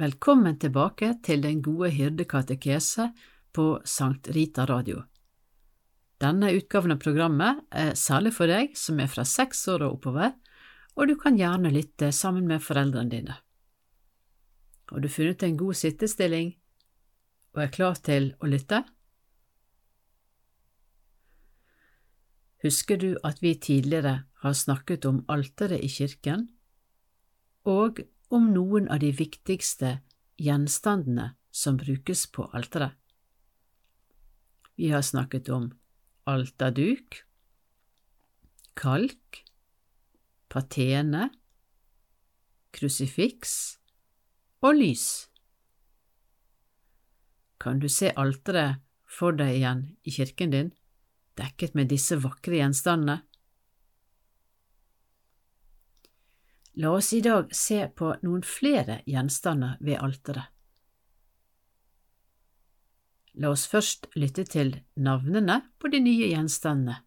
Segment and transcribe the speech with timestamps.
[0.00, 3.10] Velkommen tilbake til Den gode hyrde katekese
[3.52, 5.02] på Sankt Rita Radio.
[6.24, 10.30] Denne utgaven av programmet er særlig for deg som er fra seks år og oppover,
[10.96, 13.36] og du kan gjerne lytte sammen med foreldrene dine.
[14.88, 16.54] Har du funnet en god sittestilling
[17.52, 18.78] og er klar til å lytte?
[22.64, 26.48] Husker du at vi tidligere har snakket om alteret i kirken,
[27.68, 28.00] og
[28.30, 29.98] om noen av de viktigste
[30.40, 32.96] gjenstandene som brukes på alteret?
[34.80, 35.68] Vi har snakket om
[36.30, 37.20] alterduk,
[38.78, 39.42] kalk,
[40.48, 41.28] patene,
[42.72, 43.54] krusifiks
[44.64, 45.06] og lys.
[47.60, 50.70] Kan du se alteret for deg igjen i kirken din?
[51.40, 53.20] dekket med disse vakre gjenstandene?
[56.78, 60.52] La oss i dag se på noen flere gjenstander ved alteret.
[63.40, 67.00] La oss først lytte til navnene på de nye gjenstandene.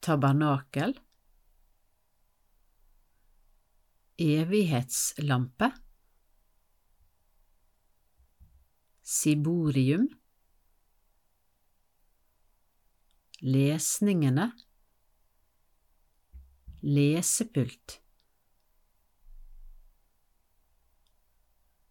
[0.00, 0.94] Tabernakel
[4.20, 5.70] Evighetslampe
[9.02, 10.08] Siborium
[13.40, 14.50] lesningene,
[16.82, 18.00] lesepult.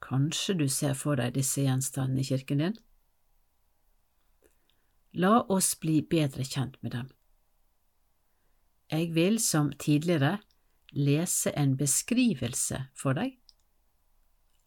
[0.09, 2.77] Kanskje du ser for deg disse gjenstandene i kirken din?
[5.13, 7.09] La oss bli bedre kjent med dem.
[8.89, 10.39] Jeg vil, som tidligere,
[10.91, 13.35] lese en beskrivelse for deg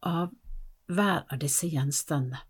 [0.06, 0.30] av
[0.86, 2.42] hver av disse gjenstandene.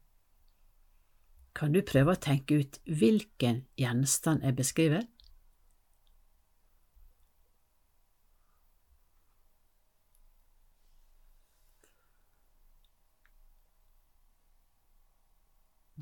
[1.57, 5.05] Kan du prøve å tenke ut hvilken gjenstand jeg beskriver?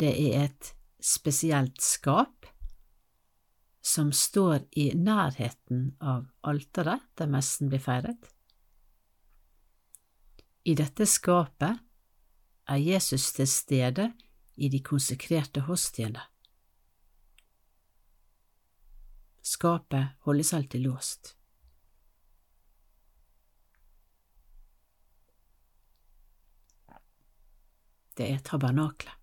[0.00, 0.70] Det er et
[1.04, 2.46] spesielt skap
[3.84, 8.30] som står i nærheten av alteret der messen blir feiret.
[10.64, 11.80] I dette skapet
[12.70, 14.10] er Jesus til stede
[14.56, 16.22] i de konsekrerte hostiene.
[19.44, 21.34] Skapet holdes alltid låst.
[28.16, 29.19] Det er tabernaklet.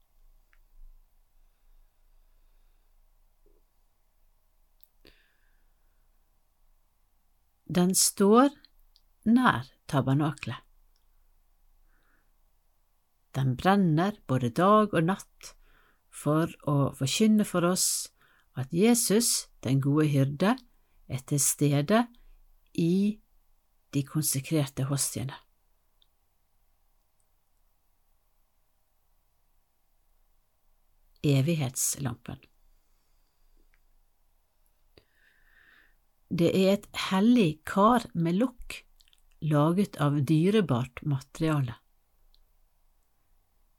[7.67, 8.53] Den står
[9.27, 10.63] nær tabernaklet.
[13.35, 15.51] Den brenner både dag og natt
[16.09, 18.07] for å forkynne for oss
[18.57, 20.55] at Jesus, den gode hyrde,
[21.07, 22.05] er til stede
[22.73, 23.19] i
[23.93, 25.35] de konsekrerte hostiene.
[31.27, 32.39] Evighetslampen
[36.29, 38.81] Det er et hellig kar med lokk
[39.47, 41.77] laget av dyrebart materiale.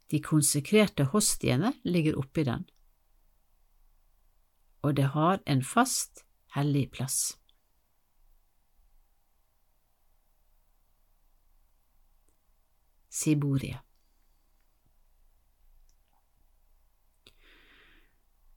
[0.08, 2.64] De konsekrerte hostiene ligger oppi den,
[4.80, 6.24] og det har en fast,
[6.56, 7.36] hellig plass.
[13.12, 13.82] Siborie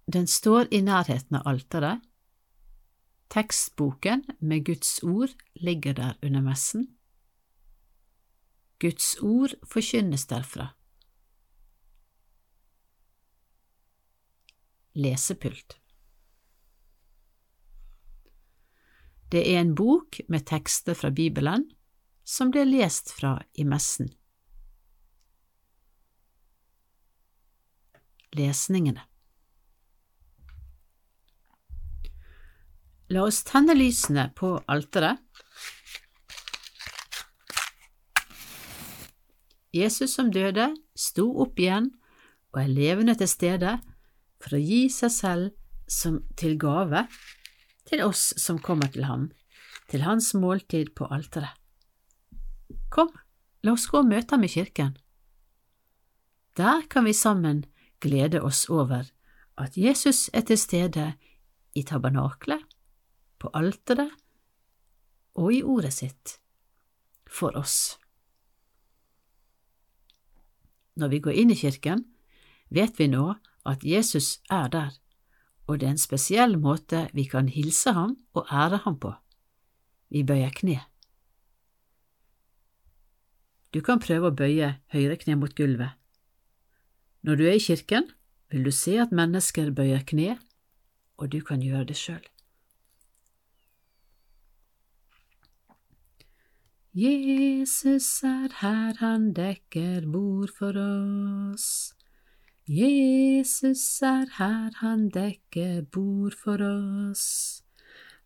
[0.05, 2.10] Den står i nærheten av alteret.
[3.31, 6.87] Tekstboken med Guds ord ligger der under messen.
[8.79, 10.73] Guds ord forkynnes derfra.
[14.93, 15.77] lesepult.
[19.31, 21.69] Det er en bok med tekster fra Bibelen
[22.23, 24.11] som blir lest fra i messen.
[28.35, 29.03] Lesningene
[33.11, 35.19] La oss tenne lysene på alteret.
[39.75, 41.89] Jesus som døde, sto opp igjen
[42.51, 43.77] og er levende til stede
[44.43, 45.51] for å gi seg selv
[45.91, 47.05] som til gave
[47.91, 49.29] til oss som kommer til ham,
[49.91, 51.51] til hans måltid på alteret.
[52.91, 53.11] Kom,
[53.63, 54.95] la oss gå og møte ham i kirken.
[56.59, 57.65] Der kan vi sammen
[58.03, 59.07] glede oss over
[59.59, 61.13] at Jesus er til stede
[61.75, 62.59] i tabernaklet,
[63.41, 64.13] på alteret
[65.39, 66.37] og i ordet sitt
[67.31, 67.97] for oss.
[70.99, 72.03] Når vi går inn i kirken,
[72.69, 73.31] vet vi nå
[73.67, 74.91] at Jesus er der,
[75.67, 79.13] og det er en spesiell måte vi kan hilse ham og ære ham på.
[80.11, 80.81] Vi bøyer kne.
[83.71, 85.95] Du kan prøve å bøye høyre kne mot gulvet.
[87.23, 88.09] Når du er i kirken,
[88.51, 90.35] vil du se at mennesker bøyer kne,
[91.15, 92.23] og du kan gjøre det sjøl.
[96.93, 101.93] Jesus er her, han dekker bord for oss.
[102.67, 107.63] Jesus er her, han dekker bord for oss.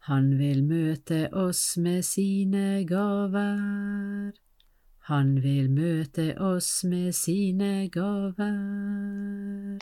[0.10, 4.34] Han vil møte oss med sine gaver.
[5.12, 9.78] Han vil møte oss med sine gaver.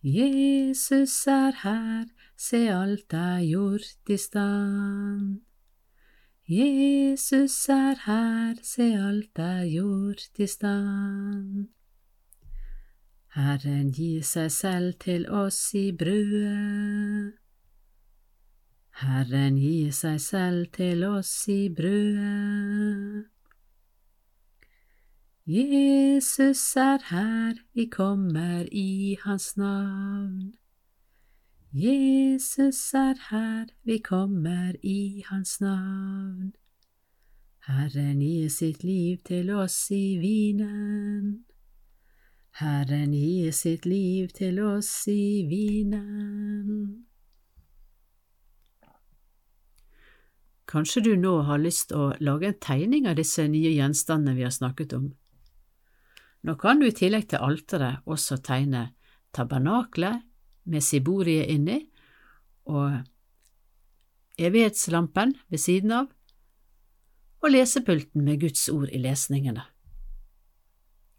[0.00, 5.47] Jesus er her, se alt er gjort i stand.
[6.50, 11.66] Jesus er her, se alt er gjort i stand.
[13.36, 17.34] Herren gir seg selv til oss i brødet.
[19.02, 23.26] Herren gir seg selv til oss i brødet.
[25.44, 30.54] Jesus er her, vi kommer i hans navn.
[31.78, 36.52] Jesus er her, vi kommer i hans navn.
[37.68, 41.44] Herren gir sitt liv til oss i vinen.
[42.58, 47.04] Herren gir sitt liv til oss i vinen.
[50.66, 54.56] Kanskje du nå har lyst å lage en tegning av disse nye gjenstandene vi har
[54.56, 55.12] snakket om.
[56.42, 58.88] Nå kan du i tillegg til alteret også tegne
[59.36, 60.26] tabernaklet
[60.68, 61.80] med siboriet inni
[62.68, 63.00] og
[64.38, 66.08] evighetslampen ved siden av,
[67.38, 69.64] og lesepulten med Guds ord i lesningene.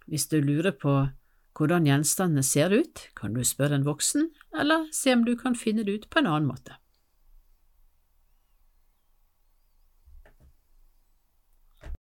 [0.10, 0.94] Hvis du lurer på
[1.60, 5.84] hvordan gjenstandene ser ut, kan du spørre en voksen, eller se om du kan finne
[5.88, 6.78] det ut på en annen måte.